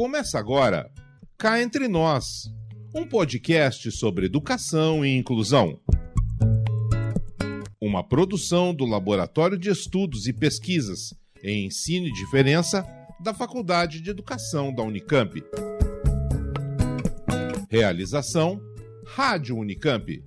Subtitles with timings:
[0.00, 0.90] Começa agora,
[1.36, 2.50] Cá Entre Nós,
[2.96, 5.78] um podcast sobre educação e inclusão.
[7.78, 11.12] Uma produção do Laboratório de Estudos e Pesquisas
[11.44, 12.82] em Ensino e Diferença
[13.22, 15.44] da Faculdade de Educação da Unicamp.
[17.68, 18.58] Realização
[19.06, 20.24] Rádio Unicamp.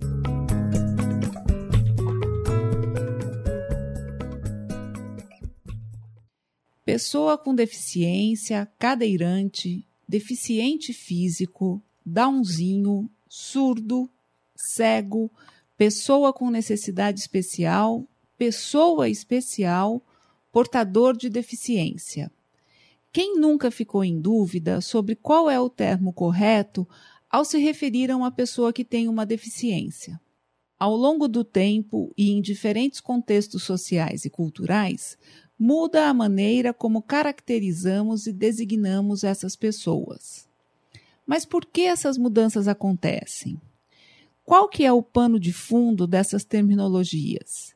[6.94, 14.08] Pessoa com deficiência, cadeirante, deficiente físico, downzinho, surdo,
[14.54, 15.28] cego,
[15.76, 18.06] pessoa com necessidade especial,
[18.38, 20.00] pessoa especial,
[20.52, 22.30] portador de deficiência.
[23.12, 26.88] Quem nunca ficou em dúvida sobre qual é o termo correto
[27.28, 30.20] ao se referir a uma pessoa que tem uma deficiência?
[30.78, 35.18] Ao longo do tempo e em diferentes contextos sociais e culturais,
[35.58, 40.48] muda a maneira como caracterizamos e designamos essas pessoas.
[41.26, 43.60] Mas por que essas mudanças acontecem?
[44.44, 47.74] Qual que é o pano de fundo dessas terminologias?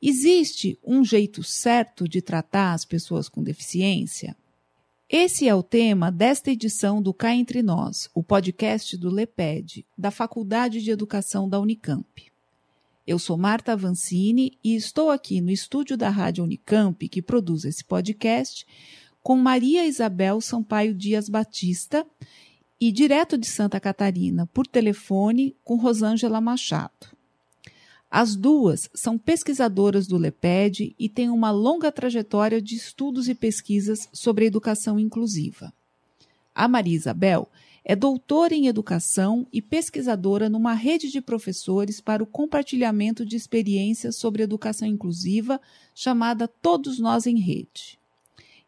[0.00, 4.36] Existe um jeito certo de tratar as pessoas com deficiência?
[5.08, 10.10] Esse é o tema desta edição do Cá Entre Nós, o podcast do LEPED, da
[10.10, 12.31] Faculdade de Educação da Unicamp.
[13.04, 17.84] Eu sou Marta Avancini e estou aqui no estúdio da Rádio Unicamp, que produz esse
[17.84, 18.64] podcast,
[19.20, 22.06] com Maria Isabel Sampaio Dias Batista
[22.80, 27.10] e direto de Santa Catarina, por telefone, com Rosângela Machado.
[28.08, 34.08] As duas são pesquisadoras do LEPED e têm uma longa trajetória de estudos e pesquisas
[34.12, 35.72] sobre educação inclusiva.
[36.54, 37.48] A Maria Isabel
[37.84, 44.16] é doutora em educação e pesquisadora numa rede de professores para o compartilhamento de experiências
[44.16, 45.60] sobre educação inclusiva
[45.94, 47.98] chamada Todos Nós em Rede.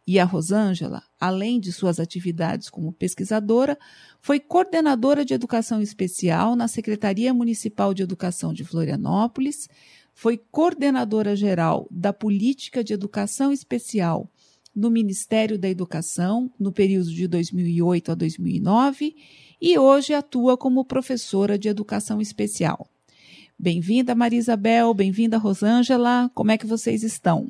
[0.06, 3.78] E a Rosângela, além de suas atividades como pesquisadora,
[4.20, 9.68] foi coordenadora de educação especial na Secretaria Municipal de Educação de Florianópolis,
[10.12, 14.30] foi coordenadora geral da Política de Educação Especial
[14.74, 19.14] no Ministério da Educação no período de 2008 a 2009
[19.60, 22.86] e hoje atua como professora de educação especial.
[23.58, 26.30] Bem-vinda, Maria Isabel, bem-vinda, Rosângela.
[26.34, 27.48] Como é que vocês estão?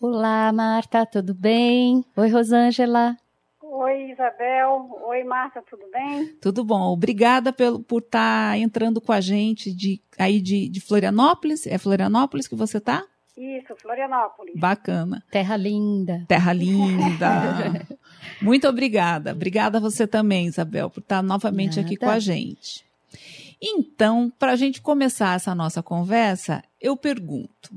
[0.00, 2.04] Olá, Marta, tudo bem?
[2.16, 3.16] Oi, Rosângela.
[3.60, 4.98] Oi, Isabel.
[5.06, 6.26] Oi, Marta, tudo bem?
[6.40, 6.92] Tudo bom.
[6.92, 11.66] Obrigada pelo, por estar tá entrando com a gente de, aí de, de Florianópolis.
[11.66, 13.04] É Florianópolis que você está?
[13.36, 14.54] Isso, Florianópolis.
[14.54, 15.22] Bacana.
[15.30, 16.24] Terra linda.
[16.28, 17.86] Terra linda.
[18.40, 19.32] Muito obrigada.
[19.32, 21.86] Obrigada a você também, Isabel, por estar novamente Nada.
[21.86, 22.84] aqui com a gente.
[23.60, 27.74] Então, para a gente começar essa nossa conversa, eu pergunto: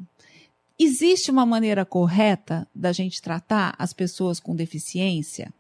[0.77, 5.51] existe uma maneira correta da gente tratar as pessoas com deficiência?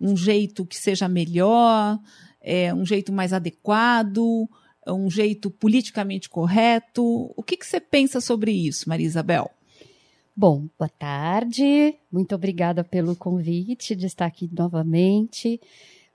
[0.00, 1.98] Um jeito que seja melhor,
[2.40, 4.48] é, um jeito mais adequado?
[4.86, 7.32] Um jeito politicamente correto?
[7.36, 9.50] O que, que você pensa sobre isso, Maria Isabel?
[10.34, 11.94] Bom, boa tarde.
[12.10, 15.60] Muito obrigada pelo convite de estar aqui novamente.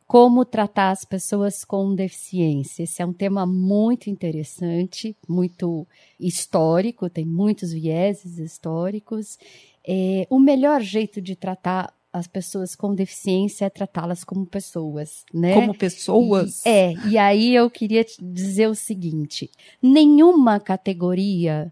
[0.07, 2.83] Como tratar as pessoas com deficiência?
[2.83, 5.85] Esse é um tema muito interessante, muito
[6.19, 9.38] histórico, tem muitos vieses históricos.
[9.85, 15.53] É, o melhor jeito de tratar as pessoas com deficiência é tratá-las como pessoas, né?
[15.53, 16.66] Como pessoas?
[16.66, 19.50] E, é, e aí eu queria dizer o seguinte:
[19.81, 21.72] nenhuma categoria,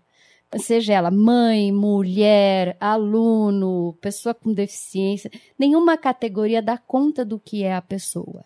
[0.57, 7.73] seja ela mãe, mulher, aluno, pessoa com deficiência, nenhuma categoria dá conta do que é
[7.73, 8.45] a pessoa.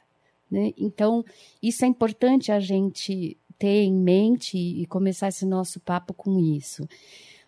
[0.50, 0.74] Né?
[0.78, 1.24] Então,
[1.62, 6.88] isso é importante a gente ter em mente e começar esse nosso papo com isso.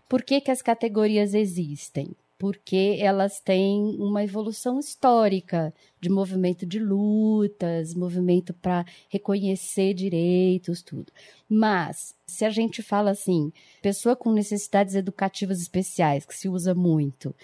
[0.07, 2.11] Por que, que as categorias existem?
[2.41, 11.13] Porque elas têm uma evolução histórica de movimento de lutas, movimento para reconhecer direitos, tudo.
[11.47, 17.35] Mas, se a gente fala assim, pessoa com necessidades educativas especiais, que se usa muito,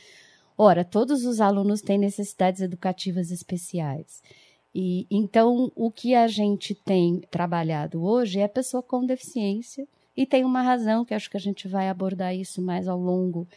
[0.57, 4.23] ora, todos os alunos têm necessidades educativas especiais.
[4.73, 10.25] E então, o que a gente tem trabalhado hoje é a pessoa com deficiência, e
[10.25, 13.47] tem uma razão que acho que a gente vai abordar isso mais ao longo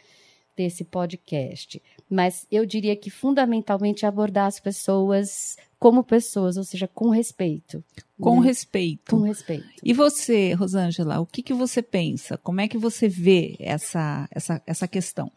[0.55, 1.81] desse podcast.
[2.09, 7.83] Mas eu diria que fundamentalmente abordar as pessoas como pessoas, ou seja, com respeito.
[8.19, 8.47] Com né?
[8.47, 9.15] respeito.
[9.15, 9.67] Com respeito.
[9.83, 12.37] E você, Rosângela, o que, que você pensa?
[12.37, 15.31] Como é que você vê essa, essa, essa questão?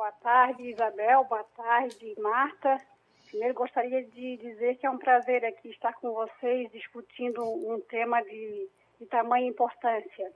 [0.00, 1.24] Boa tarde, Isabel.
[1.24, 2.78] Boa tarde, Marta.
[3.28, 8.22] Primeiro, gostaria de dizer que é um prazer aqui estar com vocês discutindo um tema
[8.22, 8.66] de,
[8.98, 10.32] de tamanha importância.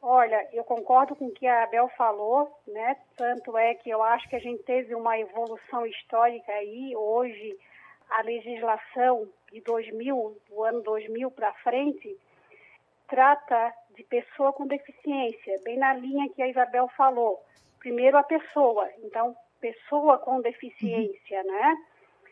[0.00, 2.96] Olha, eu concordo com o que a Abel falou, né?
[3.16, 6.94] Tanto é que eu acho que a gente teve uma evolução histórica aí.
[6.96, 7.58] Hoje,
[8.10, 12.16] a legislação de 2000, do ano 2000 para frente,
[13.08, 17.42] trata de pessoa com deficiência, bem na linha que a Isabel falou.
[17.80, 21.46] Primeiro a pessoa, então, pessoa com deficiência, uhum.
[21.46, 21.76] né?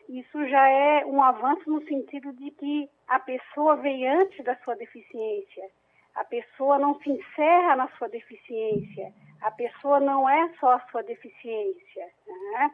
[0.07, 4.75] Isso já é um avanço no sentido de que a pessoa vem antes da sua
[4.75, 5.69] deficiência.
[6.17, 9.13] A pessoa não se encerra na sua deficiência.
[9.41, 12.09] A pessoa não é só a sua deficiência.
[12.27, 12.71] Né?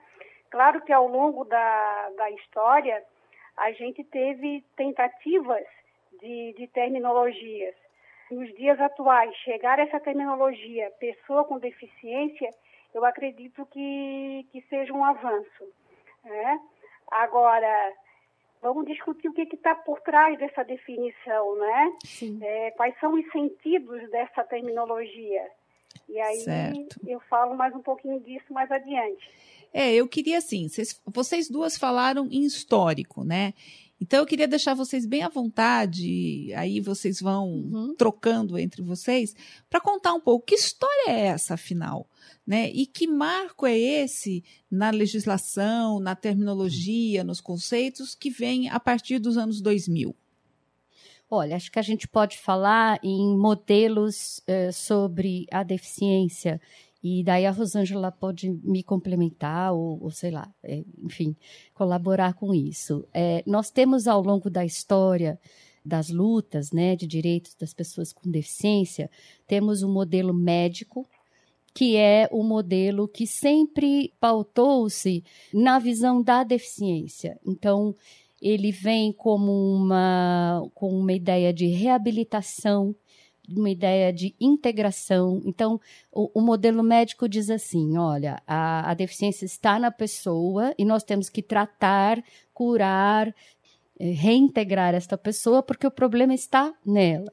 [0.49, 3.03] Claro que ao longo da, da história,
[3.57, 5.65] a gente teve tentativas
[6.21, 7.75] de, de terminologias
[8.31, 12.49] nos dias atuais, chegar a essa terminologia pessoa com deficiência,
[12.93, 15.67] eu acredito que, que seja um avanço.
[16.23, 16.59] Né?
[17.11, 17.93] Agora,
[18.63, 21.97] vamos discutir o que está por trás dessa definição, né?
[22.41, 25.45] É, quais são os sentidos dessa terminologia?
[26.07, 26.99] E aí certo.
[27.05, 29.29] eu falo mais um pouquinho disso mais adiante.
[29.73, 33.53] É, eu queria assim, vocês, vocês duas falaram em histórico, né?
[33.99, 37.95] Então eu queria deixar vocês bem à vontade, aí vocês vão uhum.
[37.97, 39.35] trocando entre vocês,
[39.69, 42.07] para contar um pouco que história é essa, afinal.
[42.45, 42.69] Né?
[42.71, 49.17] E que marco é esse na legislação, na terminologia, nos conceitos que vem a partir
[49.17, 50.13] dos anos 2000?
[51.29, 56.61] Olha, acho que a gente pode falar em modelos uh, sobre a deficiência
[57.03, 61.35] e daí a Rosângela pode me complementar, ou, ou sei lá, é, enfim,
[61.73, 63.05] colaborar com isso.
[63.13, 65.37] É, nós temos ao longo da história
[65.85, 69.11] das lutas né, de direitos das pessoas com deficiência,
[69.45, 71.05] temos um modelo médico,
[71.73, 75.23] que é o modelo que sempre pautou-se
[75.53, 77.39] na visão da deficiência.
[77.45, 77.95] Então,
[78.41, 82.95] ele vem como uma, com uma ideia de reabilitação
[83.49, 85.41] uma ideia de integração.
[85.45, 85.79] Então,
[86.11, 91.03] o, o, modelo médico diz assim: olha, a, a deficiência está na pessoa e nós
[91.03, 92.23] temos que tratar,
[92.53, 93.27] curar,
[93.99, 97.31] eh, reintegrar esta pessoa porque o problema está nela.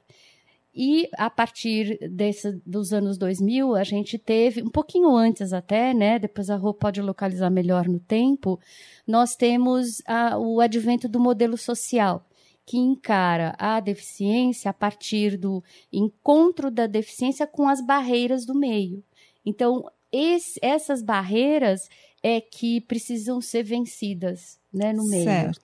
[0.75, 6.19] E a partir desse, dos anos 2000, a gente teve, um pouquinho antes até, né?
[6.19, 8.59] Depois a Rô pode localizar melhor no tempo,
[9.07, 12.25] nós temos a, o advento do modelo social
[12.65, 15.61] que encara a deficiência a partir do
[15.93, 19.03] encontro da deficiência com as barreiras do meio.
[19.45, 21.89] Então, esse, essas barreiras
[22.23, 25.25] é que precisam ser vencidas né, no meio.
[25.25, 25.61] Certo.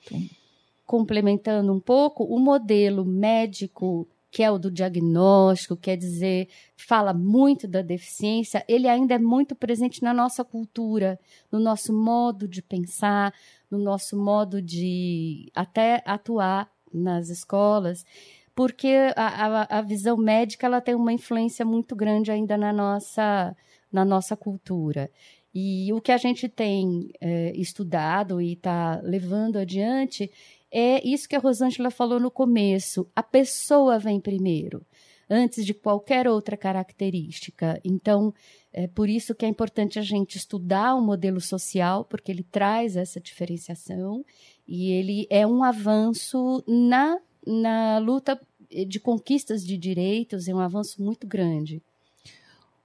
[0.85, 7.67] Complementando um pouco, o modelo médico que é o do diagnóstico, quer dizer, fala muito
[7.67, 11.19] da deficiência, ele ainda é muito presente na nossa cultura,
[11.51, 13.33] no nosso modo de pensar,
[13.71, 18.05] no nosso modo de até atuar nas escolas,
[18.55, 23.57] porque a, a, a, visão médica ela tem uma influência muito grande ainda na nossa,
[23.91, 25.11] na nossa cultura.
[25.55, 30.31] E o que a gente tem é, estudado e está levando adiante
[30.71, 34.85] é isso que a Rosângela falou no começo: a pessoa vem primeiro,
[35.29, 37.81] antes de qualquer outra característica.
[37.85, 38.33] Então,
[38.73, 42.97] é por isso que é importante a gente estudar o modelo social, porque ele traz
[42.97, 44.25] essa diferenciação
[44.67, 48.41] e ele é um avanço na, na luta
[48.87, 51.83] de conquistas de direitos, é um avanço muito grande.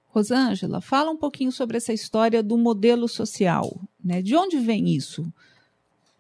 [0.08, 3.82] Rosângela, fala um pouquinho sobre essa história do modelo social.
[4.04, 4.22] Né?
[4.22, 5.32] De onde vem isso?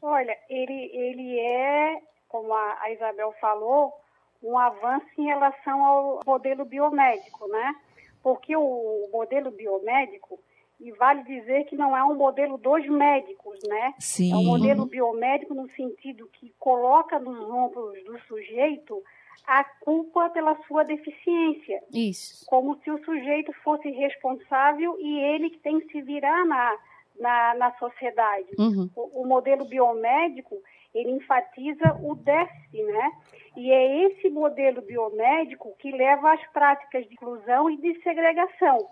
[0.01, 3.93] Olha, ele, ele é, como a, a Isabel falou,
[4.41, 7.75] um avanço em relação ao modelo biomédico, né?
[8.23, 10.39] Porque o modelo biomédico,
[10.79, 13.93] e vale dizer que não é um modelo dos médicos, né?
[13.99, 14.33] Sim.
[14.33, 19.03] É um modelo biomédico no sentido que coloca nos ombros do sujeito
[19.45, 21.83] a culpa pela sua deficiência.
[21.93, 22.45] Isso.
[22.47, 26.77] Como se o sujeito fosse responsável e ele que tem que se virar na,
[27.21, 28.49] na, na sociedade.
[28.57, 28.89] Uhum.
[28.95, 30.57] O, o, modelo biomédico,
[30.93, 33.11] ele enfatiza o déficit, né?
[33.55, 38.89] E é esse modelo biomédico que leva às práticas de inclusão e de segregação.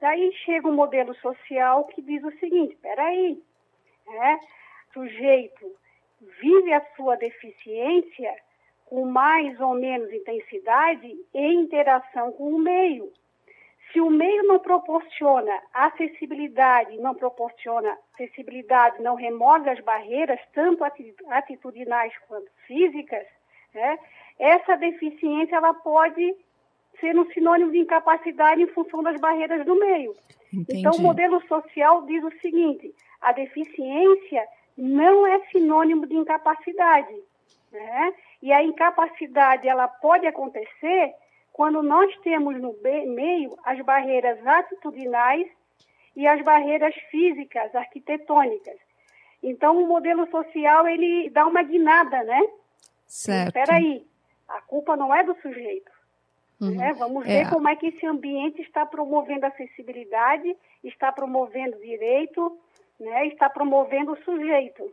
[0.00, 3.42] Daí chega um modelo social que diz o seguinte: peraí,
[4.06, 4.40] né?
[4.92, 5.74] sujeito
[6.40, 8.34] vive a sua deficiência
[8.86, 13.12] com mais ou menos intensidade em interação com o meio.
[13.92, 20.84] Se o meio não proporciona acessibilidade, não proporciona acessibilidade, não remove as barreiras, tanto
[21.28, 23.26] atitudinais quanto físicas,
[23.74, 23.98] né?
[24.38, 26.34] essa deficiência ela pode
[27.00, 30.14] ser um sinônimo de incapacidade em função das barreiras do meio.
[30.52, 30.80] Entendi.
[30.80, 37.14] Então, o modelo social diz o seguinte: a deficiência não é sinônimo de incapacidade.
[37.72, 38.14] Né?
[38.42, 41.14] E a incapacidade ela pode acontecer
[41.52, 45.46] quando nós temos no meio as barreiras atitudinais
[46.16, 48.78] e as barreiras físicas, arquitetônicas.
[49.42, 52.40] Então, o modelo social, ele dá uma guinada, né?
[53.06, 53.48] Certo.
[53.48, 54.06] Espera aí,
[54.48, 55.90] a culpa não é do sujeito.
[56.60, 56.76] Uhum.
[56.76, 56.92] Né?
[56.94, 57.50] Vamos ver é.
[57.50, 60.54] como é que esse ambiente está promovendo acessibilidade,
[60.84, 62.58] está promovendo direito,
[62.98, 63.26] né?
[63.28, 64.92] está promovendo o sujeito.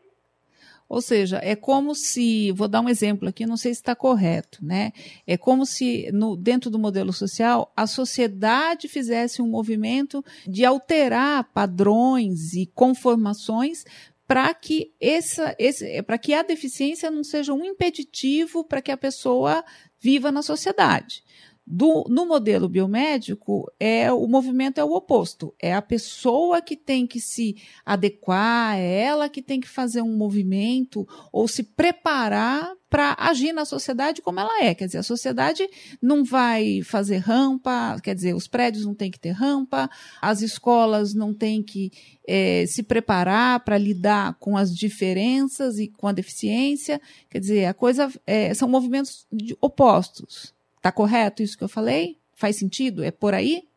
[0.90, 4.64] Ou seja, é como se, vou dar um exemplo aqui, não sei se está correto,
[4.64, 4.94] né?
[5.26, 11.44] É como se, no, dentro do modelo social, a sociedade fizesse um movimento de alterar
[11.52, 13.84] padrões e conformações
[14.26, 18.98] para que essa, esse, para que a deficiência não seja um impeditivo para que a
[18.98, 19.64] pessoa
[20.00, 21.24] viva na sociedade.
[21.70, 25.54] Do, no modelo biomédico, é o movimento é o oposto.
[25.62, 30.16] É a pessoa que tem que se adequar, é ela que tem que fazer um
[30.16, 34.74] movimento ou se preparar para agir na sociedade como ela é.
[34.74, 35.68] Quer dizer, a sociedade
[36.02, 39.90] não vai fazer rampa, quer dizer, os prédios não têm que ter rampa,
[40.22, 41.92] as escolas não têm que
[42.26, 47.02] é, se preparar para lidar com as diferenças e com a deficiência.
[47.30, 49.28] Quer dizer, a coisa é, são movimentos
[49.60, 50.56] opostos.
[50.78, 52.18] Está correto isso que eu falei?
[52.34, 53.04] Faz sentido?
[53.04, 53.68] É por aí?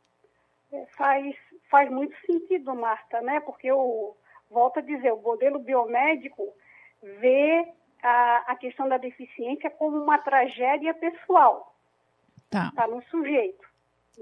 [0.73, 1.35] É, faz,
[1.71, 3.41] faz muito sentido, Marta, né?
[3.41, 4.17] Porque eu
[4.51, 6.43] volto a dizer, o modelo biomédico
[7.03, 7.67] vê
[8.03, 11.75] a, a questão da deficiência como uma tragédia pessoal.
[12.51, 12.73] Tá.
[12.75, 13.65] Tá no sujeito.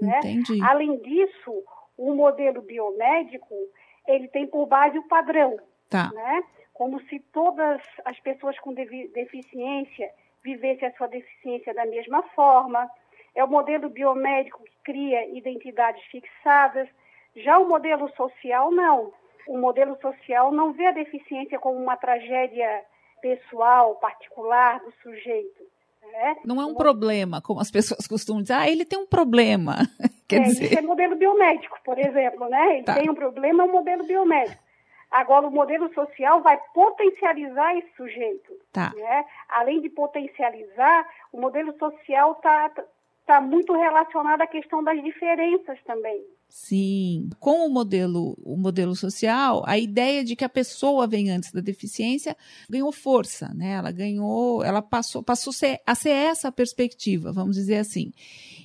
[0.01, 0.19] Né?
[0.19, 0.61] Entendi.
[0.63, 1.63] Além disso,
[1.97, 3.53] o modelo biomédico
[4.07, 5.59] ele tem por base o padrão.
[5.89, 6.11] Tá.
[6.13, 6.43] Né?
[6.73, 10.09] Como se todas as pessoas com deficiência
[10.43, 12.89] vivesse a sua deficiência da mesma forma.
[13.35, 16.87] É o modelo biomédico que cria identidades fixadas.
[17.35, 19.13] Já o modelo social, não.
[19.47, 22.83] O modelo social não vê a deficiência como uma tragédia
[23.21, 25.63] pessoal, particular do sujeito.
[26.11, 26.35] Né?
[26.45, 26.75] Não é um o...
[26.75, 29.77] problema, como as pessoas costumam dizer, ah, ele tem um problema.
[30.27, 30.65] Quer é, dizer...
[30.65, 32.75] Isso é modelo biomédico, por exemplo, né?
[32.75, 32.95] Ele tá.
[32.95, 34.61] tem um problema, é um modelo biomédico.
[35.11, 38.53] Agora, o modelo social vai potencializar esse sujeito.
[38.71, 38.93] Tá.
[38.95, 39.25] Né?
[39.49, 42.71] Além de potencializar, o modelo social está
[43.25, 46.23] tá muito relacionado à questão das diferenças também.
[46.49, 51.51] Sim, com o modelo, o modelo social, a ideia de que a pessoa vem antes
[51.51, 52.35] da deficiência
[52.67, 53.73] ganhou força, né?
[53.73, 55.53] Ela ganhou, ela passou, passou
[55.85, 58.11] a ser essa perspectiva, vamos dizer assim.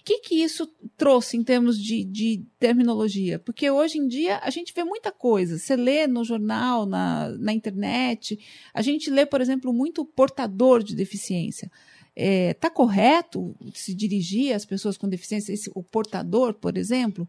[0.04, 0.66] Que, que isso
[0.98, 3.38] trouxe em termos de, de terminologia?
[3.38, 5.58] Porque hoje em dia a gente vê muita coisa.
[5.58, 8.38] Você lê no jornal, na, na internet,
[8.74, 11.70] a gente lê, por exemplo, muito portador de deficiência.
[12.14, 17.26] Está é, tá correto se dirigir às pessoas com deficiência, esse, o portador, por exemplo?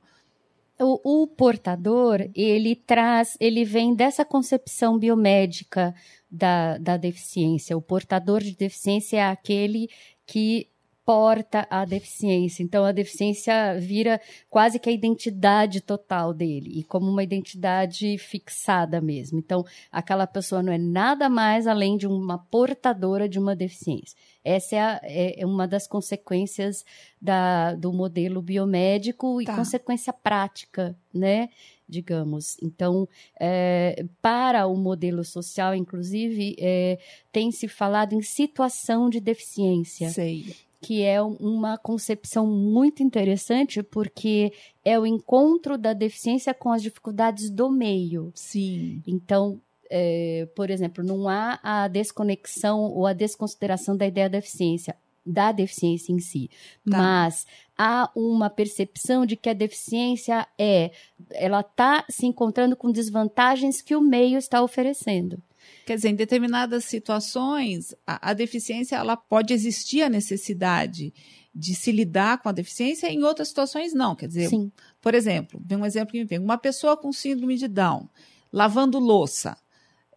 [0.77, 5.95] O, o, portador, ele traz, ele vem dessa concepção biomédica
[6.29, 7.77] da, da deficiência.
[7.77, 9.89] O portador de deficiência é aquele
[10.25, 10.67] que
[11.05, 12.63] porta a deficiência.
[12.63, 14.19] Então, a deficiência vira
[14.49, 19.37] quase que a identidade total dele, e como uma identidade fixada mesmo.
[19.37, 24.17] Então, aquela pessoa não é nada mais além de uma portadora de uma deficiência.
[24.43, 26.83] Essa é, a, é, é uma das consequências
[27.21, 29.55] da, do modelo biomédico e tá.
[29.55, 31.49] consequência prática, né?
[31.87, 32.57] digamos.
[32.63, 33.07] Então,
[33.39, 36.97] é, para o modelo social, inclusive, é,
[37.31, 40.09] tem se falado em situação de deficiência.
[40.09, 40.55] Sei
[40.85, 47.49] que é uma concepção muito interessante, porque é o encontro da deficiência com as dificuldades
[47.49, 48.31] do meio.
[48.35, 49.01] Sim.
[49.07, 54.95] Então, é, por exemplo, não há a desconexão ou a desconsideração da ideia da deficiência,
[55.25, 56.51] da deficiência em si,
[56.87, 56.99] tá.
[56.99, 60.91] mas há uma percepção de que a deficiência é,
[61.31, 65.41] ela está se encontrando com desvantagens que o meio está oferecendo.
[65.85, 71.13] Quer dizer, em determinadas situações, a, a deficiência ela pode existir a necessidade
[71.53, 74.15] de se lidar com a deficiência, em outras situações não.
[74.15, 74.71] Quer dizer, Sim.
[74.99, 78.09] por exemplo, vem um exemplo que me vem, uma pessoa com síndrome de Down,
[78.51, 79.55] lavando louça.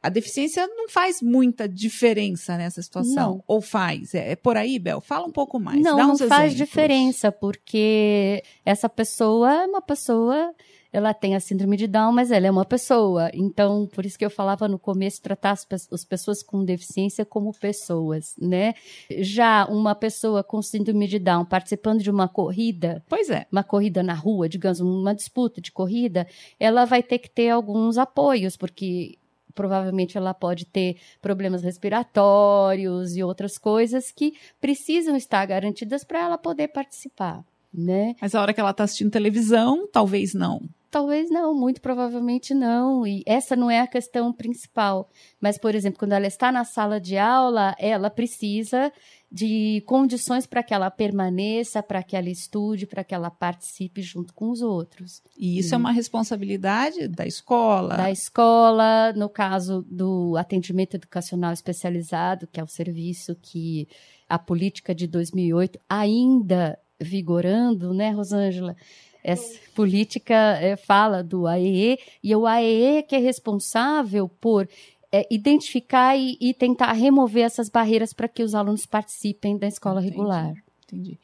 [0.03, 3.35] A deficiência não faz muita diferença nessa situação.
[3.35, 3.45] Não.
[3.47, 4.15] Ou faz?
[4.15, 5.01] É, é, por aí, Bel?
[5.01, 5.81] Fala um pouco mais.
[5.81, 10.55] Não, não faz diferença, porque essa pessoa é uma pessoa
[10.93, 13.31] ela tem a síndrome de Down, mas ela é uma pessoa.
[13.35, 17.53] Então, por isso que eu falava no começo, tratar as, as pessoas com deficiência como
[17.53, 18.75] pessoas, né?
[19.11, 24.03] Já uma pessoa com síndrome de Down participando de uma corrida, pois é, uma corrida
[24.03, 26.27] na rua, digamos, uma disputa de corrida,
[26.59, 29.19] ela vai ter que ter alguns apoios, porque
[29.59, 36.39] provavelmente ela pode ter problemas respiratórios e outras coisas que precisam estar garantidas para ela
[36.39, 38.15] poder participar, né?
[38.21, 40.63] Mas a hora que ela está assistindo televisão, talvez não.
[40.91, 43.07] Talvez não, muito provavelmente não.
[43.07, 45.11] E essa não é a questão principal.
[45.41, 48.91] Mas, por exemplo, quando ela está na sala de aula, ela precisa
[49.31, 54.33] de condições para que ela permaneça, para que ela estude, para que ela participe junto
[54.33, 55.23] com os outros.
[55.37, 57.95] E isso é uma responsabilidade da escola.
[57.95, 63.87] Da escola, no caso do atendimento educacional especializado, que é o serviço que
[64.27, 68.75] a política de 2008 ainda vigorando, né, Rosângela?
[69.23, 74.69] Essa política é, fala do AEE e o AEE que é responsável por
[75.13, 80.01] é, identificar e, e, tentar remover essas barreiras para que os alunos participem da escola
[80.01, 80.53] entendi, regular.
[80.85, 81.19] Entendi.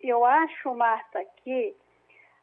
[0.00, 1.74] Eu acho, Marta, que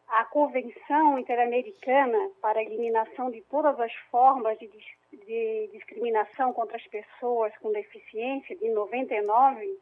[0.08, 4.68] a Convenção Interamericana para a Eliminação de Todas as Formas de,
[5.12, 9.80] de discriminação contra as pessoas com deficiência, de 99,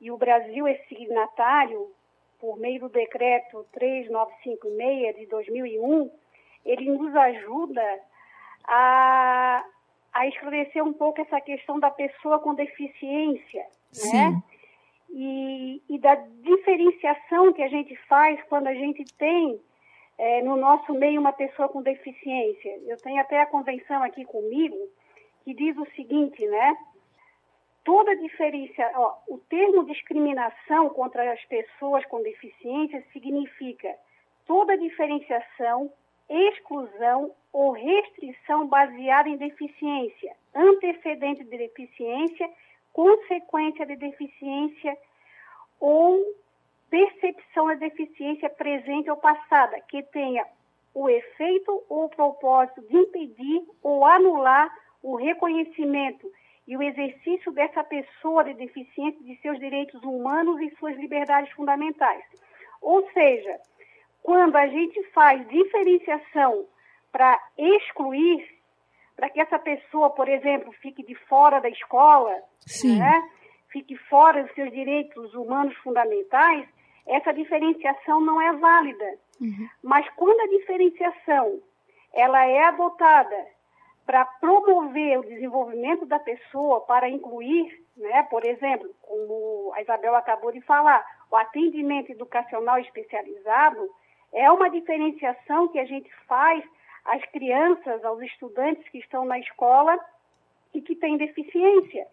[0.00, 1.90] e o Brasil é signatário
[2.42, 6.10] por meio do decreto 3956 de 2001,
[6.66, 8.00] ele nos ajuda
[8.64, 9.64] a,
[10.12, 14.12] a esclarecer um pouco essa questão da pessoa com deficiência, Sim.
[14.12, 14.42] né?
[15.10, 19.60] E, e da diferenciação que a gente faz quando a gente tem
[20.18, 22.80] é, no nosso meio uma pessoa com deficiência.
[22.88, 24.76] Eu tenho até a convenção aqui comigo
[25.44, 26.76] que diz o seguinte, né?
[27.84, 33.94] Toda diferença, ó, o termo discriminação contra as pessoas com deficiência significa
[34.46, 35.92] toda diferenciação,
[36.28, 42.48] exclusão ou restrição baseada em deficiência, antecedente de deficiência,
[42.92, 44.96] consequência de deficiência
[45.80, 46.24] ou
[46.88, 50.46] percepção da deficiência presente ou passada, que tenha
[50.94, 54.70] o efeito ou o propósito de impedir ou anular
[55.02, 56.30] o reconhecimento
[56.66, 62.24] e o exercício dessa pessoa de deficiente de seus direitos humanos e suas liberdades fundamentais.
[62.80, 63.60] Ou seja,
[64.22, 66.66] quando a gente faz diferenciação
[67.10, 68.48] para excluir,
[69.16, 72.42] para que essa pessoa, por exemplo, fique de fora da escola,
[72.98, 73.28] né,
[73.68, 76.66] fique fora dos seus direitos humanos fundamentais,
[77.06, 79.18] essa diferenciação não é válida.
[79.40, 79.68] Uhum.
[79.82, 81.60] Mas quando a diferenciação
[82.12, 83.46] ela é adotada
[84.06, 90.50] para promover o desenvolvimento da pessoa, para incluir, né, por exemplo, como a Isabel acabou
[90.50, 93.88] de falar, o atendimento educacional especializado
[94.32, 96.64] é uma diferenciação que a gente faz
[97.04, 99.98] às crianças, aos estudantes que estão na escola
[100.74, 102.06] e que têm deficiência.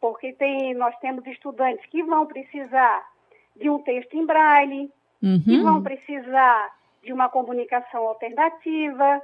[0.00, 3.08] Porque tem, nós temos estudantes que vão precisar
[3.56, 4.90] de um texto em braille,
[5.22, 5.42] uhum.
[5.44, 9.20] que vão precisar de uma comunicação alternativa,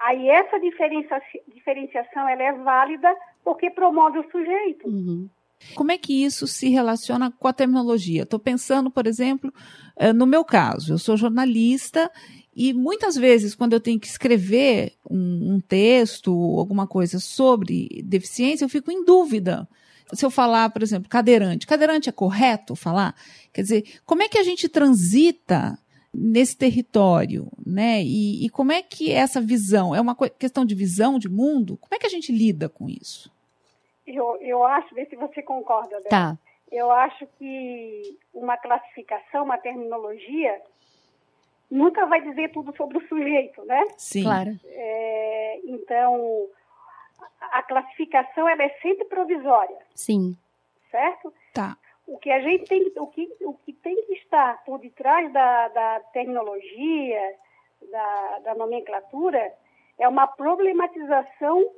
[0.00, 4.88] Aí essa diferenciação ela é válida porque promove o sujeito.
[4.88, 5.28] Uhum.
[5.74, 8.22] Como é que isso se relaciona com a terminologia?
[8.22, 9.52] Estou pensando, por exemplo,
[9.96, 12.10] eh, no meu caso, eu sou jornalista
[12.56, 18.64] e muitas vezes, quando eu tenho que escrever um, um texto, alguma coisa sobre deficiência,
[18.64, 19.68] eu fico em dúvida
[20.12, 23.14] se eu falar, por exemplo, cadeirante, cadeirante é correto falar?
[23.52, 25.78] Quer dizer, como é que a gente transita
[26.12, 28.02] nesse território, né?
[28.02, 31.76] E, e, como é que essa visão é uma questão de visão de mundo?
[31.76, 33.32] Como é que a gente lida com isso?
[34.06, 35.96] Eu, eu acho, vê se você concorda.
[35.96, 36.08] Bela.
[36.08, 36.38] Tá.
[36.70, 40.60] Eu acho que uma classificação, uma terminologia,
[41.70, 43.82] nunca vai dizer tudo sobre o sujeito, né?
[43.96, 44.24] Sim.
[44.24, 44.58] Claro.
[44.64, 46.46] É, então,
[47.40, 49.78] a classificação ela é sempre provisória.
[49.94, 50.36] Sim.
[50.90, 51.32] Certo?
[51.54, 51.76] Tá
[52.10, 55.68] o que a gente tem, o que, o que tem que estar por detrás da,
[55.68, 57.34] da terminologia,
[57.90, 59.52] da, da nomenclatura,
[59.96, 61.70] é uma problematização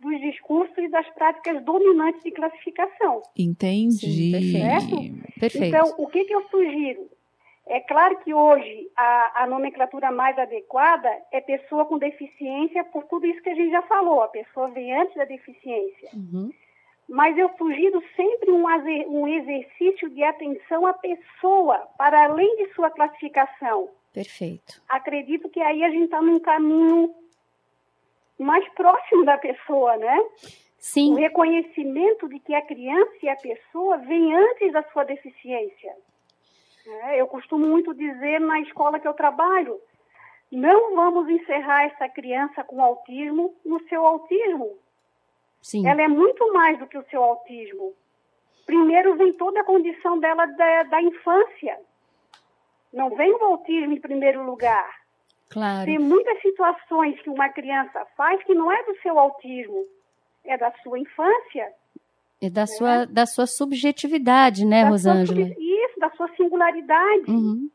[0.00, 3.22] dos discursos e das práticas dominantes de classificação.
[3.36, 3.96] Entendi.
[3.96, 5.40] Sim, perfeito.
[5.40, 5.64] perfeito.
[5.64, 7.08] Então, o que, que eu sugiro?
[7.66, 13.26] É claro que hoje a, a, nomenclatura mais adequada é pessoa com deficiência, por tudo
[13.26, 14.22] isso que a gente já falou.
[14.22, 16.08] A pessoa vem antes da deficiência.
[16.14, 16.50] Uhum
[17.08, 18.64] mas eu sugiro sempre um,
[19.08, 23.88] um exercício de atenção à pessoa, para além de sua classificação.
[24.12, 24.82] Perfeito.
[24.88, 27.14] Acredito que aí a gente está num caminho
[28.38, 30.18] mais próximo da pessoa, né?
[30.78, 31.12] Sim.
[31.12, 35.96] O reconhecimento de que a criança e a pessoa vem antes da sua deficiência.
[37.04, 39.80] É, eu costumo muito dizer na escola que eu trabalho,
[40.50, 44.78] não vamos encerrar essa criança com autismo no seu autismo.
[45.60, 45.86] Sim.
[45.86, 47.94] Ela é muito mais do que o seu autismo.
[48.66, 51.78] Primeiro vem toda a condição dela da, da infância.
[52.92, 54.98] Não vem o autismo em primeiro lugar.
[55.50, 55.86] Claro.
[55.86, 59.84] Tem muitas situações que uma criança faz que não é do seu autismo,
[60.44, 61.72] é da sua infância.
[62.40, 62.66] É da, né?
[62.66, 65.46] sua, da sua subjetividade, né, da Rosângela?
[65.46, 67.30] Sua, isso, da sua singularidade.
[67.30, 67.70] Uhum.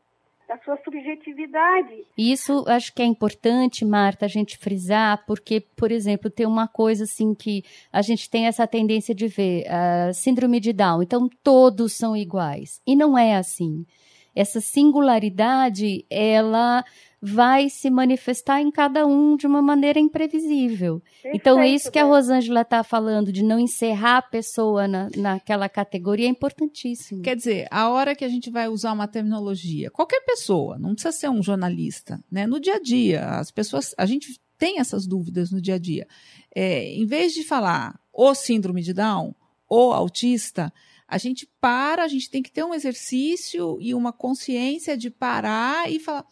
[0.48, 2.04] Da sua subjetividade.
[2.16, 7.04] Isso acho que é importante, Marta, a gente frisar, porque, por exemplo, tem uma coisa
[7.04, 11.92] assim que a gente tem essa tendência de ver, a síndrome de Down, então todos
[11.92, 12.80] são iguais.
[12.86, 13.84] E não é assim.
[14.34, 16.84] Essa singularidade, ela
[17.26, 21.00] vai se manifestar em cada um de uma maneira imprevisível.
[21.00, 22.04] Perfeito, Então, é isso que a.
[22.04, 27.22] Rosângela está falando, de não encerrar a pessoa na, naquela categoria, é importantíssimo.
[27.22, 31.12] Quer dizer, a hora que a gente vai usar uma terminologia, qualquer pessoa, não precisa
[31.12, 32.46] ser um jornalista, né?
[32.46, 36.06] No dia a dia, as pessoas, a gente tem essas dúvidas no dia a dia.
[36.54, 39.34] É, em vez de falar o síndrome de Down,
[39.68, 40.70] o autista,
[41.06, 45.90] a gente para, a gente tem que ter um exercício e uma consciência de parar
[45.90, 46.24] e falar: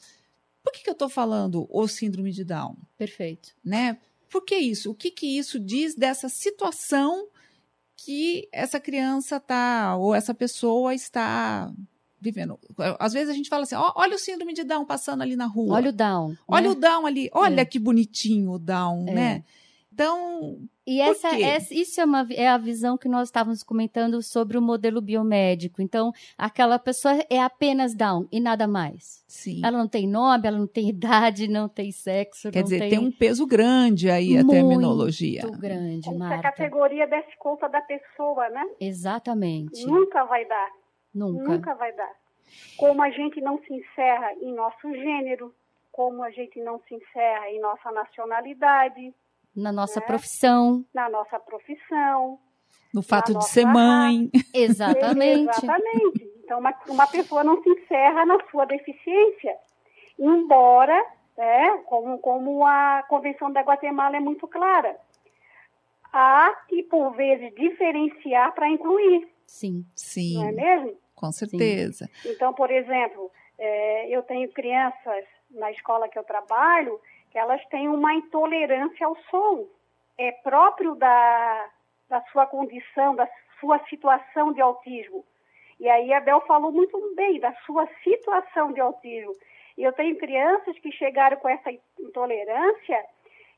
[0.62, 2.76] por que, que eu estou falando o síndrome de Down?
[2.96, 3.50] Perfeito.
[3.64, 3.98] né?
[4.30, 4.90] Por que isso?
[4.90, 7.28] O que, que isso diz dessa situação
[7.96, 11.70] que essa criança tá ou essa pessoa está
[12.18, 12.58] vivendo?
[12.98, 15.44] Às vezes a gente fala assim: ó, olha o síndrome de Down passando ali na
[15.46, 15.74] rua.
[15.76, 16.34] Olha o down.
[16.48, 16.70] Olha né?
[16.70, 17.28] o Down ali.
[17.34, 17.64] Olha É.
[17.66, 19.12] que bonitinho o Down, É.
[19.12, 19.44] né?
[19.92, 24.56] Então, E essa, essa- isso é, uma, é a visão que nós estávamos comentando sobre
[24.56, 25.80] o modelo biomédico.
[25.82, 29.22] Então, aquela pessoa é apenas down e nada mais.
[29.28, 29.60] sim.
[29.64, 32.50] Ela não tem nome, ela não tem idade, não tem sexo.
[32.50, 35.42] Quer não dizer, tem, tem um peso grande aí a Muito terminologia.
[35.42, 36.42] muito grande, Como se a Marta.
[36.42, 38.64] categoria desse conta da pessoa, né?
[38.80, 39.84] Exatamente.
[39.86, 40.70] Nunca vai dar.
[41.14, 41.48] Nunca.
[41.52, 42.10] Nunca vai dar.
[42.76, 45.54] Como a gente não se encerra em nosso gênero,
[45.90, 49.12] como a gente não se encerra em nossa nacionalidade,
[49.54, 50.06] Na nossa né?
[50.06, 50.84] profissão.
[50.94, 52.38] na nossa profissão.
[52.92, 54.30] No fato de ser mãe.
[54.52, 55.50] Exatamente.
[55.50, 56.32] Exatamente.
[56.44, 59.56] Então, uma, uma pessoa não se encerra na sua deficiência.
[60.18, 61.02] Embora,
[61.36, 64.96] né, como, como a Convenção da Guatemala é muito clara,
[66.12, 69.84] há que, por vezes, diferenciar para incluir, Sim.
[69.94, 70.96] Sim, não é mesmo?
[71.14, 72.10] com certeza.
[72.26, 76.98] Então, por exemplo, eh, eu tenho crianças na escola que eu trabalho
[77.32, 79.66] que elas têm uma intolerância ao som.
[80.18, 81.70] É próprio da,
[82.08, 83.26] da sua condição, da
[83.58, 85.24] sua situação de autismo.
[85.80, 89.32] E aí a Bel falou muito bem da sua situação de autismo.
[89.78, 93.02] E eu tenho crianças que chegaram com essa intolerância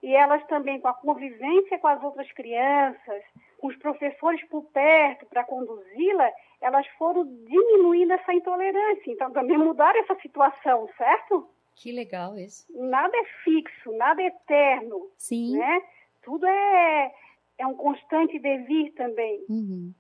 [0.01, 3.25] e elas também com a convivência com as outras crianças,
[3.59, 9.11] com os professores por perto para conduzi-la, elas foram diminuindo essa intolerância.
[9.11, 11.49] Então também mudaram essa situação, certo?
[11.77, 12.65] Que legal isso.
[12.71, 15.57] Nada é fixo, nada é eterno, Sim.
[15.57, 15.81] né?
[16.23, 17.13] Tudo é,
[17.59, 19.45] é um constante devir também.
[19.49, 19.93] Uhum.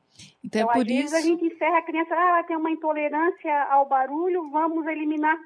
[0.44, 1.16] Então, Então, é às por vezes isso.
[1.16, 5.36] a gente encerra a criança, ah, ela tem uma intolerância ao barulho, vamos eliminar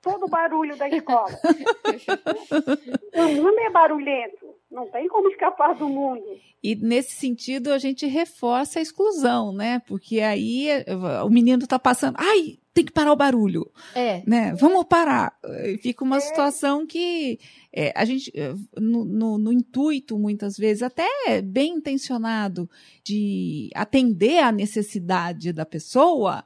[0.00, 1.28] todo o barulho da escola.
[3.14, 6.24] o mundo é barulhento, não tem como escapar do mundo.
[6.62, 9.80] E nesse sentido a gente reforça a exclusão, né?
[9.86, 10.84] Porque aí eh,
[11.24, 14.22] o menino tá passando, ai, tem que parar o barulho, É.
[14.26, 14.54] né?
[14.54, 15.32] Vamos parar.
[15.64, 17.38] E Fica uma situação que
[17.72, 22.68] eh, a gente, eh, no, no- no intuito, muitas vezes, até bem intencionado,
[23.02, 26.44] de atender à necessidade da pessoa,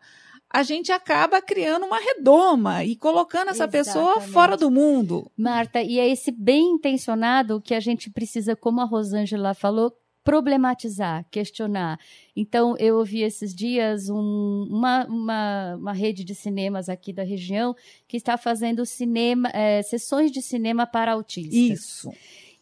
[0.52, 4.32] a gente acaba criando uma redoma e colocando essa pessoa Exatamente.
[4.32, 5.30] fora do mundo.
[5.36, 9.92] Marta, e é esse bem intencionado que a gente precisa, como a Rosângela falou,
[10.24, 11.98] problematizar, questionar.
[12.36, 17.74] Então, eu ouvi esses dias um- uma, uma, uma rede de cinemas aqui da região
[18.06, 21.54] que está fazendo cinema, eh, sessões de cinema para autistas.
[21.54, 22.12] Isso.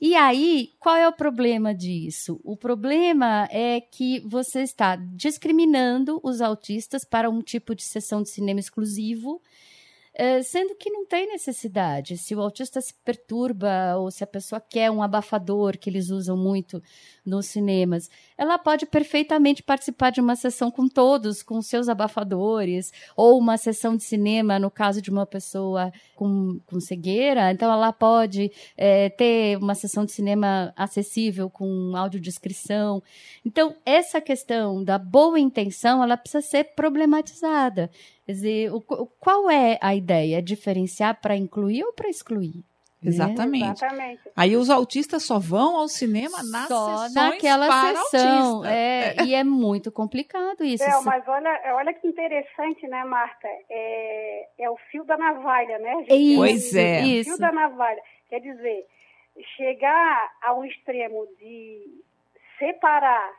[0.01, 2.41] E aí, qual é o problema disso?
[2.45, 8.29] O problema é que você está discriminando os autistas para um tipo de sessão de
[8.31, 9.43] cinema exclusivo,
[10.15, 12.17] eh, sendo que não tem necessidade.
[12.17, 16.37] Se o autista se perturba ou se a pessoa quer um abafador que eles usam
[16.37, 16.81] muito
[17.29, 23.39] nos cinemas, ela pode perfeitamente participar de uma sessão com todos, com seus abafadores, ou
[23.39, 28.51] uma sessão de cinema, no caso de uma pessoa com, com cegueira, então ela pode
[28.77, 33.03] é, ter uma sessão de cinema acessível com audiodescrição.
[33.45, 37.91] Então, essa questão da boa intenção, ela precisa ser problematizada.
[38.25, 40.43] Quer dizer, o, qual é a ideia?
[40.43, 42.65] Diferenciar para incluir ou para excluir?
[43.05, 43.65] Exatamente.
[43.85, 44.21] Exatamente.
[44.37, 48.57] Aí os autistas só vão ao cinema nas Só sessões naquela para sessão.
[48.57, 48.75] autista.
[48.75, 50.83] É, E é muito complicado isso.
[50.83, 53.47] É, mas olha, olha que interessante, né, Marta?
[53.71, 55.97] É, é o fio da navalha, né?
[56.01, 56.13] gente?
[56.13, 57.01] É isso, Pois é.
[57.03, 57.31] O Isso.
[57.31, 58.03] fio da navalha.
[58.29, 58.85] Quer dizer,
[59.57, 62.03] chegar ao extremo de
[62.59, 63.33] separar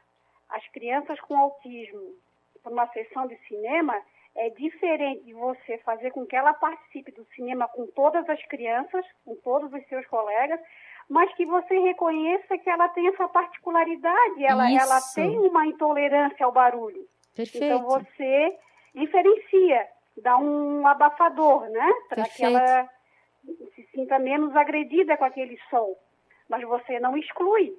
[0.50, 2.14] as crianças com autismo
[2.64, 3.94] para uma sessão de cinema
[4.36, 9.06] é diferente de você fazer com que ela participe do cinema com todas as crianças,
[9.26, 10.60] com todos os seus colegas,
[11.10, 16.52] mas que você reconheça que ela tem essa particularidade, ela, ela tem uma intolerância ao
[16.52, 17.06] barulho.
[17.36, 17.66] Perfeito.
[17.66, 18.58] Então você
[18.94, 19.88] diferencia,
[20.18, 21.94] dá um abafador, né?
[22.08, 22.90] Para que ela
[23.76, 25.96] se sinta menos agredida com aquele som.
[26.48, 27.76] Mas você não exclui.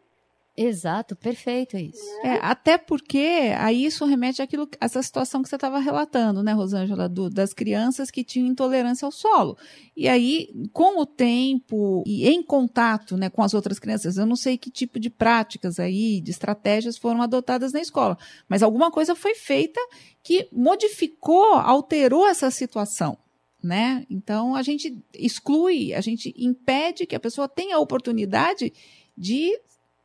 [0.56, 2.02] Exato, perfeito isso.
[2.22, 7.08] É, até porque aí isso remete àquilo, essa situação que você estava relatando, né, Rosângela,
[7.08, 9.56] do- das crianças que tinham intolerância ao solo.
[9.96, 14.36] E aí, com o tempo e em contato né, com as outras crianças, eu não
[14.36, 19.14] sei que tipo de práticas aí, de estratégias foram adotadas na escola, mas alguma coisa
[19.14, 19.80] foi feita
[20.22, 23.16] que modificou, alterou essa situação.
[23.62, 24.06] Né?
[24.10, 28.72] Então a gente exclui, a gente impede que a pessoa tenha a oportunidade
[29.16, 29.58] de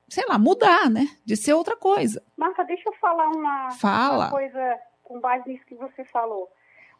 [0.08, 1.06] sei lá, mudar, né?
[1.26, 2.22] De ser outra coisa.
[2.38, 4.26] Marta, deixa eu falar uma, Fala.
[4.26, 6.50] uma coisa com base nisso que você falou.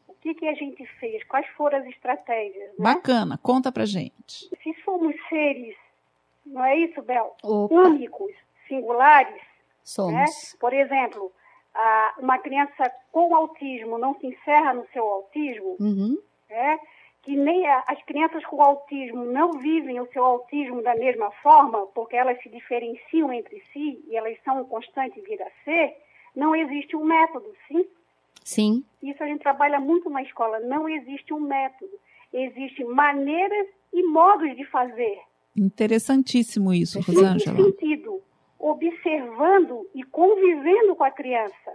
[0.08, 1.24] O que, que a gente fez?
[1.26, 2.70] Quais foram as estratégias?
[2.70, 2.76] Né?
[2.80, 4.48] Bacana, conta pra gente.
[4.64, 5.76] Se somos seres,
[6.46, 7.36] não é isso, Bel?
[7.44, 8.32] Opa, Únicos,
[8.68, 9.40] singulares, né?
[9.84, 10.56] somos.
[10.60, 11.32] Por exemplo,
[12.20, 16.18] uma criança com autismo não se encerra no seu autismo, Uhum.
[16.50, 16.80] né?
[17.26, 21.88] Que nem a- as crianças com autismo não vivem o seu autismo da mesma forma,
[21.88, 25.96] porque elas se diferenciam entre si e elas são um constante vir a ser,
[26.36, 27.86] não existe um método, sim?
[28.44, 30.60] Sim, Isso a gente trabalha muito na escola.
[30.60, 31.92] Não existe um método.
[32.32, 35.20] Existem maneiras e modos de fazer.
[35.58, 37.58] Interessantíssimo isso, Rosângela.
[37.58, 38.22] sentido?
[38.60, 41.74] Observando e convivendo com a criança.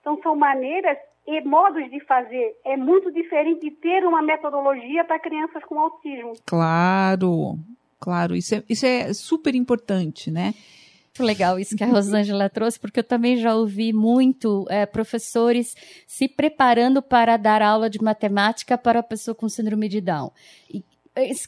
[0.00, 2.56] Então, são maneiras e modos de fazer.
[2.64, 6.32] É muito diferente de ter uma metodologia para crianças com autismo.
[6.44, 7.58] Claro,
[8.00, 10.54] claro, isso é, isso é super importante, né?
[11.14, 15.76] muito legal isso que a Rosângela trouxe, porque eu também já ouvi muito é, professores
[16.08, 20.32] se preparando para dar aula de matemática para a pessoa com síndrome de Down.
[20.68, 20.84] E,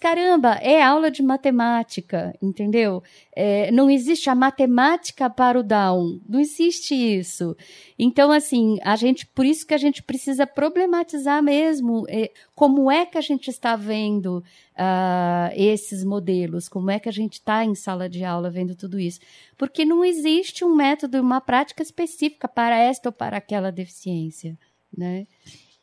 [0.00, 3.02] caramba, é aula de matemática, entendeu?
[3.34, 7.56] É, não existe a matemática para o Down, não existe isso.
[7.98, 13.04] Então, assim, a gente, por isso que a gente precisa problematizar mesmo é, como é
[13.04, 14.42] que a gente está vendo
[14.76, 19.00] ah, esses modelos, como é que a gente está em sala de aula vendo tudo
[19.00, 19.18] isso.
[19.58, 24.56] Porque não existe um método, uma prática específica para esta ou para aquela deficiência,
[24.96, 25.26] né?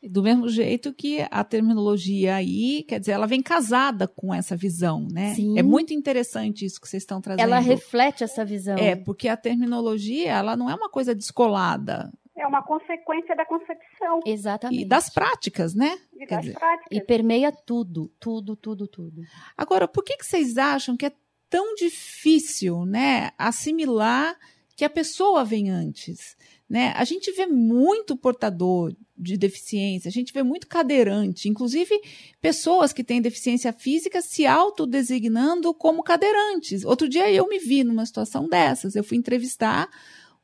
[0.08, 5.06] Do mesmo jeito que a terminologia aí, quer dizer, ela vem casada com essa visão,
[5.10, 5.34] né?
[5.34, 5.58] Sim.
[5.58, 7.44] É muito interessante isso que vocês estão trazendo.
[7.44, 8.76] Ela reflete essa visão.
[8.76, 12.12] É, porque a terminologia, ela não é uma coisa descolada.
[12.36, 14.82] É uma consequência da concepção Exatamente.
[14.82, 15.98] E das práticas, né?
[16.12, 16.88] e Quer das dizer, práticas.
[16.90, 19.22] E permeia tudo, tudo, tudo, tudo.
[19.56, 21.12] Agora, por que, que vocês acham que é
[21.48, 24.36] tão difícil, né, assimilar
[24.76, 26.36] que a pessoa vem antes?
[26.68, 26.92] Né?
[26.96, 31.94] A gente vê muito portador de deficiência, a gente vê muito cadeirante, inclusive
[32.40, 36.84] pessoas que têm deficiência física se autodesignando como cadeirantes.
[36.84, 38.96] Outro dia eu me vi numa situação dessas.
[38.96, 39.88] Eu fui entrevistar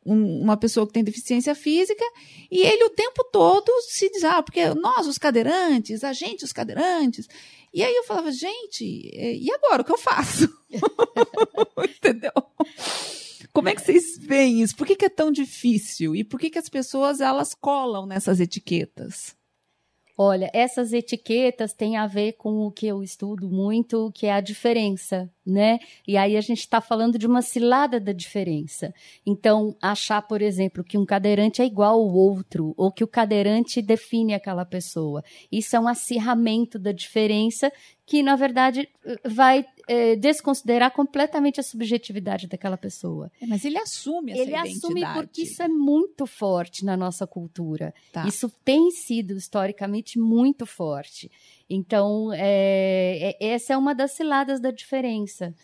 [0.07, 2.05] um- uma pessoa que tem deficiência física
[2.51, 6.53] e ele o tempo todo se diz, ah, porque nós os cadeirantes, a gente os
[6.53, 7.29] cadeirantes.
[7.73, 10.49] E aí eu falava, gente, e agora o que eu faço?
[11.97, 12.33] Entendeu?
[13.53, 14.77] Como é que vocês veem isso?
[14.77, 16.15] Por que, que é tão difícil?
[16.15, 19.37] E por que, que as pessoas elas colam nessas etiquetas?
[20.23, 24.41] Olha, essas etiquetas têm a ver com o que eu estudo muito, que é a
[24.43, 25.79] diferença, né?
[26.07, 28.93] E aí a gente está falando de uma cilada da diferença.
[29.25, 33.81] Então, achar, por exemplo, que um cadeirante é igual ao outro, ou que o cadeirante
[33.81, 35.25] define aquela pessoa.
[35.51, 37.73] Isso é um acirramento da diferença
[38.05, 38.87] que, na verdade,
[39.25, 43.31] vai eh, desconsiderar completamente a subjetividade daquela pessoa.
[43.41, 45.27] É, Mas ele assume essa Ele assume identidade.
[45.27, 47.93] porque isso é muito forte na nossa cultura.
[48.13, 48.25] Tá.
[48.27, 51.29] Isso tem sido historicamente muito forte.
[51.69, 55.55] Então, é, é- essa é uma das ciladas da diferença.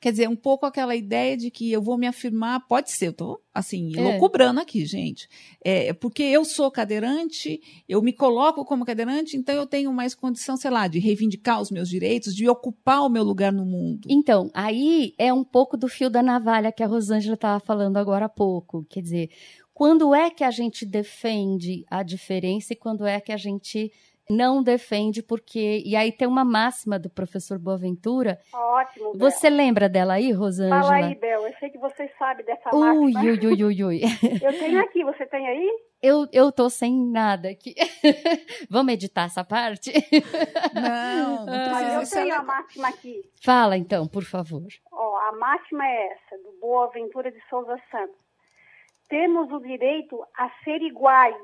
[0.00, 3.12] Quer dizer, um pouco aquela ideia de que eu vou me afirmar, pode ser, eu
[3.12, 4.00] tô assim, É.
[4.00, 5.28] loucubrando aqui, gente.
[5.64, 10.56] É, porque eu sou cadeirante, eu me coloco como cadeirante, então eu tenho mais condição,
[10.56, 14.06] sei lá, de reivindicar os meus direitos, de ocupar o meu lugar no mundo.
[14.08, 18.26] Então, aí é um pouco do fio da navalha que a Rosângela estava falando agora
[18.26, 18.86] há pouco.
[18.88, 19.30] Quer dizer,
[19.74, 23.90] quando é que a gente defende a diferença e quando é que a gente
[24.30, 25.82] não defende, porque.
[25.84, 28.38] E aí tem uma máxima do professor Boaventura.
[28.52, 29.12] Ótimo.
[29.12, 29.30] Bel.
[29.30, 30.82] Você lembra dela aí, Rosângela?
[30.82, 31.46] Fala aí, Bel.
[31.46, 33.20] Eu sei que você sabe dessa Ui, máxima.
[33.22, 34.00] ui, ui, ui, ui.
[34.42, 35.68] Eu tenho aqui, você tem aí?
[36.00, 37.74] Eu, eu tô sem nada aqui.
[38.70, 39.92] Vamos editar essa parte?
[40.74, 42.20] Não, não Ah, Mas precisa.
[42.20, 43.20] eu é tenho a máxima aqui.
[43.42, 44.68] Fala então, por favor.
[44.92, 48.16] Ó, a máxima é essa, do Boaventura de Souza Santos.
[49.08, 51.34] Temos o direito a ser iguais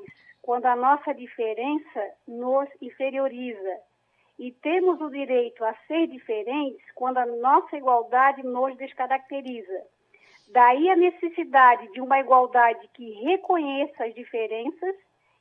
[0.45, 3.79] quando a nossa diferença nos inferioriza.
[4.37, 9.81] E temos o direito a ser diferentes quando a nossa igualdade nos descaracteriza.
[10.51, 14.95] Daí a necessidade de uma igualdade que reconheça as diferenças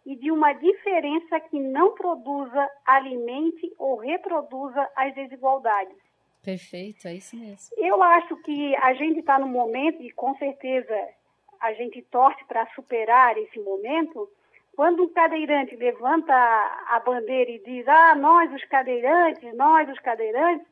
[0.07, 5.99] e de uma diferença que não produza, alimente ou reproduza as desigualdades.
[6.43, 7.77] Perfeito, é isso mesmo.
[7.77, 10.97] Eu acho que a gente está no momento, e com certeza
[11.61, 14.31] a gente torce para superar esse momento,
[14.76, 20.66] quando um cadeirante levanta a bandeira e diz, ah, nós os cadeirantes, nós os cadeirantes,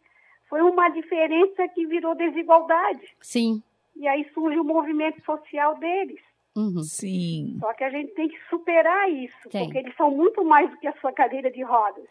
[0.48, 3.08] foi uma diferença que virou desigualdade.
[3.20, 3.62] Sim.
[3.96, 6.20] E aí surge o movimento social deles.
[6.54, 6.82] Uhum.
[6.82, 7.56] Sim.
[7.60, 9.64] Só que a gente tem que superar isso, Tem.
[9.64, 12.04] porque eles são muito mais do que a sua cadeira de rodas.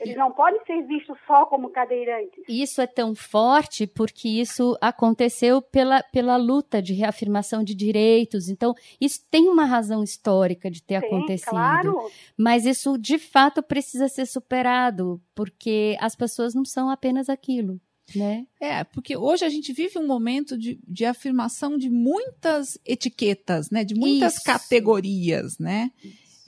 [0.00, 2.44] Eles não podem ser vistos só como cadeirantes.
[2.48, 8.48] Isso é tão forte porque isso aconteceu pela, pela luta de reafirmação de direitos.
[8.48, 11.50] Então, isso tem uma razão histórica de ter Tem, acontecido.
[11.50, 12.10] claro.
[12.36, 17.80] Mas isso, de fato, precisa ser superado, porque as pessoas não são apenas aquilo,
[18.14, 18.46] né?
[18.60, 23.84] É, porque hoje a gente vive um momento de, de afirmação de muitas etiquetas, né?
[23.84, 24.44] De muitas Isso.
[24.44, 25.90] categorias, né?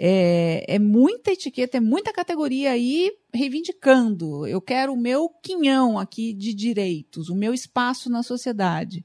[0.02, 4.46] É, é muita etiqueta, é muita categoria aí reivindicando.
[4.46, 9.04] Eu quero o meu quinhão aqui de direitos, o meu espaço na sociedade.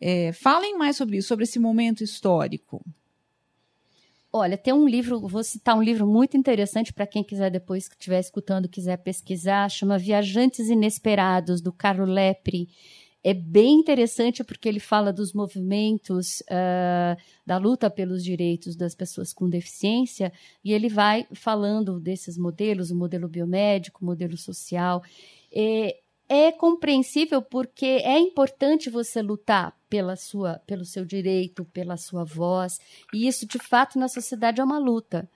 [0.00, 2.84] É, falem mais sobre isso, sobre esse momento histórico.
[4.32, 7.94] Olha, tem um livro, vou citar um livro muito interessante para quem quiser depois que
[7.94, 12.68] estiver escutando, quiser pesquisar, chama Viajantes Inesperados, do Carlo Lepre.
[13.24, 19.32] É bem interessante porque ele fala dos movimentos ah, da luta pelos direitos das pessoas
[19.32, 20.32] com deficiência
[20.64, 25.02] e ele vai falando desses modelos, o modelo biomédico, o modelo social.
[25.52, 32.24] É, é compreensível porque é importante você lutar pela sua, pelo seu direito, pela sua
[32.24, 32.80] voz,
[33.12, 35.28] e isso de fato na sociedade é uma luta.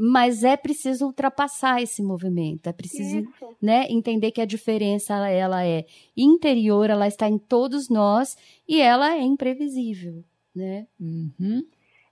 [0.00, 3.26] Mas é preciso ultrapassar esse movimento, é preciso
[3.60, 5.84] né, entender que a diferença ela, ela é
[6.16, 8.36] interior, ela está em todos nós
[8.68, 10.22] e ela é imprevisível,
[10.54, 10.86] né?
[11.00, 11.66] Uhum.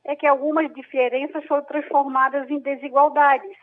[0.05, 3.57] É que algumas diferenças foram transformadas em desigualdades.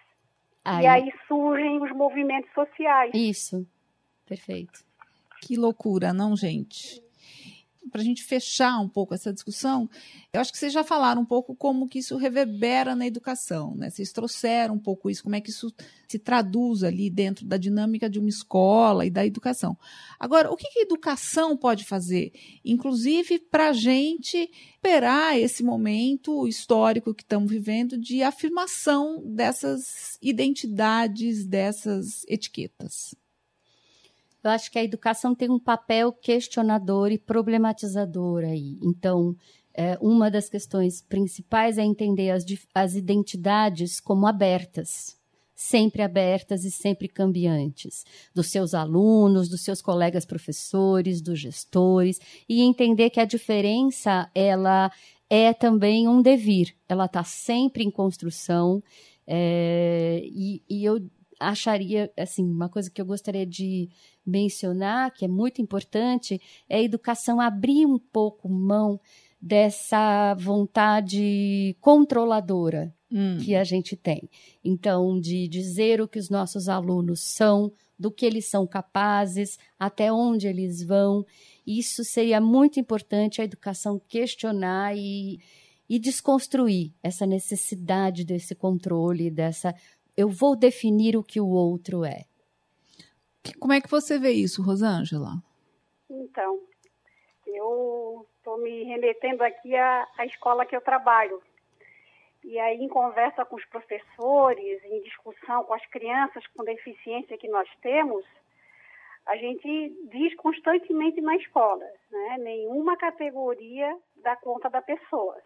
[0.63, 3.11] Aí, E aí surgem os movimentos sociais.
[3.13, 3.67] Isso,
[4.25, 4.85] perfeito.
[5.41, 7.02] Que loucura, não, gente?
[7.91, 9.89] Para a gente fechar um pouco essa discussão,
[10.33, 13.89] eu acho que vocês já falaram um pouco como que isso reverbera na educação, né?
[13.89, 15.71] Vocês trouxeram um pouco isso, como é que isso
[16.07, 19.77] se traduz ali dentro da dinâmica de uma escola e da educação.
[20.19, 22.31] Agora, o que, que a educação pode fazer,
[22.63, 31.45] inclusive para a gente superar esse momento histórico que estamos vivendo de afirmação dessas identidades,
[31.45, 33.15] dessas etiquetas?
[34.43, 38.77] Eu acho que a educação tem um papel questionador e problematizador aí.
[38.83, 39.35] Então,
[39.73, 45.17] é, uma das questões principais é entender as, as identidades como abertas,
[45.55, 52.61] sempre abertas e sempre cambiantes, dos seus alunos, dos seus colegas professores, dos gestores, e
[52.61, 54.91] entender que a diferença ela
[55.29, 58.83] é também um devir, ela está sempre em construção.
[59.25, 60.99] é, e, e eu
[61.49, 63.89] acharia, assim, uma coisa que eu gostaria de
[64.25, 68.99] mencionar, que é muito importante, é a educação abrir um pouco mão
[69.41, 73.37] dessa vontade controladora Hum.
[73.37, 74.27] que a gente tem.
[74.65, 80.11] Então, de dizer o que os nossos alunos são, do que eles são capazes, até
[80.11, 81.23] onde eles vão.
[81.65, 85.39] Isso seria muito importante a educação questionar e,
[85.87, 89.75] e desconstruir essa necessidade desse controle, dessa
[90.15, 92.25] eu vou definir o que o outro é.
[93.59, 95.41] Como é que você vê isso, Rosângela?
[96.09, 96.61] Então,
[97.45, 101.41] eu estou me remetendo aqui à, à escola que eu trabalho.
[102.43, 107.47] E aí, em conversa com os professores, em discussão com as crianças com deficiência que
[107.47, 108.25] nós temos,
[109.25, 112.37] a gente diz constantemente na escola, né?
[112.39, 115.41] Nenhuma categoria dá conta da pessoa,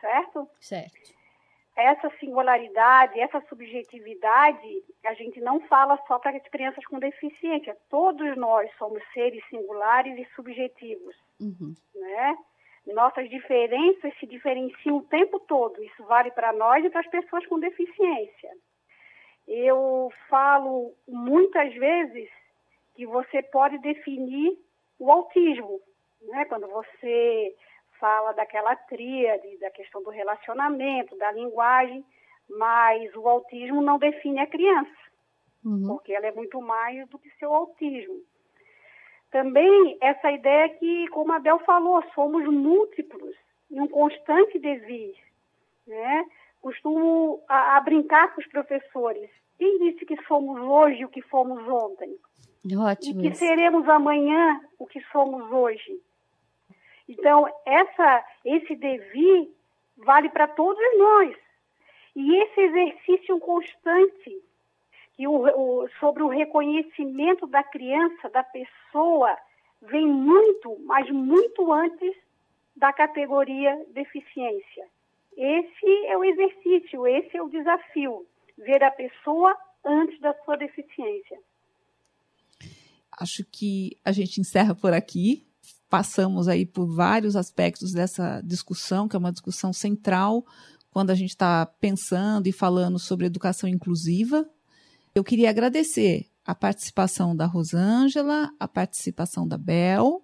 [0.00, 0.48] certo?
[0.60, 1.17] Certo.
[1.78, 7.76] Essa singularidade, essa subjetividade, a gente não fala só para as crianças com deficiência.
[7.88, 11.74] Todos nós somos seres singulares e subjetivos, Uhum.
[11.94, 12.36] né?
[12.94, 15.82] Nossas diferenças se diferenciam o tempo todo.
[15.84, 18.50] Isso vale para nós e para as pessoas com deficiência.
[19.46, 22.28] Eu falo muitas vezes
[22.96, 24.58] que você pode definir
[24.98, 25.80] o autismo,
[26.22, 26.44] né?
[26.46, 27.54] Quando você
[28.00, 32.04] fala daquela tríade, da questão do relacionamento, da linguagem,
[32.48, 34.90] mas o autismo não define a criança,
[35.64, 35.84] Uhum.
[35.88, 38.20] porque ela é muito mais do que seu autismo.
[39.30, 43.36] Também essa ideia que, como a Bel falou, somos múltiplos,
[43.70, 45.14] em um constante devir,
[45.86, 46.24] né?
[46.62, 49.30] Costumo a, a brincar com os professores.
[49.58, 52.16] Quem disse que somos hoje o que fomos ontem?
[52.64, 53.20] E Ótimo.
[53.20, 53.38] que isso.
[53.38, 56.00] seremos amanhã o que somos hoje.
[57.08, 59.48] Então, essa, esse devir
[59.96, 61.36] vale para todos nós.
[62.14, 64.42] E esse exercício constante
[65.18, 69.36] e o, o, sobre o reconhecimento da criança, da pessoa,
[69.82, 72.14] vem muito, mas muito antes
[72.76, 74.86] da categoria deficiência.
[75.36, 81.38] Esse é o exercício, esse é o desafio, ver a pessoa antes da sua deficiência.
[83.20, 85.47] Acho que a gente encerra por aqui.
[85.88, 90.44] Passamos aí por vários aspectos dessa discussão, que é uma discussão central
[90.90, 94.48] quando a gente está pensando e falando sobre educação inclusiva,
[95.14, 100.22] eu queria agradecer a participação da Rosângela, a participação da Bel.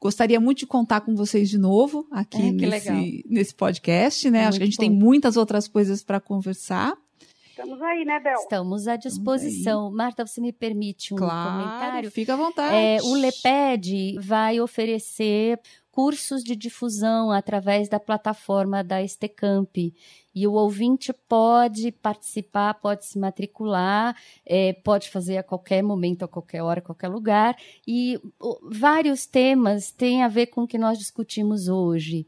[0.00, 4.42] Gostaria muito de contar com vocês de novo aqui é, nesse, nesse podcast, né?
[4.42, 4.82] Muito Acho que a gente bom.
[4.82, 6.94] tem muitas outras coisas para conversar.
[7.52, 8.38] Estamos aí, né, Bel?
[8.38, 9.92] Estamos à disposição.
[9.92, 12.10] Marta, você me permite um claro, comentário?
[12.10, 12.74] Fica à vontade.
[12.74, 19.76] É, o LEPED vai oferecer cursos de difusão através da plataforma da Estecamp.
[20.34, 26.28] E o ouvinte pode participar, pode se matricular, é, pode fazer a qualquer momento, a
[26.28, 27.54] qualquer hora, a qualquer lugar.
[27.86, 32.26] E o, vários temas têm a ver com o que nós discutimos hoje.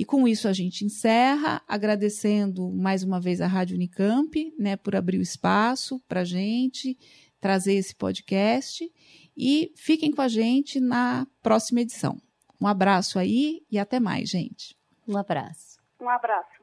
[0.00, 4.96] E com isso a gente encerra, agradecendo mais uma vez a Rádio Unicamp, né, por
[4.96, 6.96] abrir o espaço para a gente
[7.38, 8.90] trazer esse podcast
[9.36, 12.18] e fiquem com a gente na próxima edição.
[12.58, 14.74] Um abraço aí e até mais, gente.
[15.06, 15.78] Um abraço.
[16.00, 16.59] Um abraço.